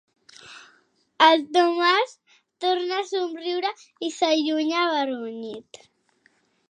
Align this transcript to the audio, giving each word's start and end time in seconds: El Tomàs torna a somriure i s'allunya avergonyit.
El 1.25 1.43
Tomàs 1.57 2.15
torna 2.65 2.97
a 3.01 3.05
somriure 3.11 3.73
i 4.09 4.13
s'allunya 4.17 4.83
avergonyit. 4.89 5.85